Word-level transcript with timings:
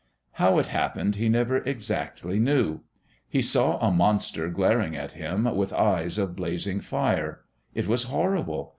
How 0.31 0.57
it 0.57 0.65
happened, 0.65 1.17
he 1.17 1.29
never 1.29 1.57
exactly 1.57 2.39
knew. 2.39 2.79
He 3.29 3.43
saw 3.43 3.77
a 3.77 3.91
Monster 3.91 4.49
glaring 4.49 4.95
at 4.95 5.11
him 5.11 5.43
with 5.55 5.71
eyes 5.73 6.17
of 6.17 6.35
blazing 6.35 6.79
fire. 6.79 7.41
It 7.75 7.85
was 7.85 8.05
horrible! 8.05 8.69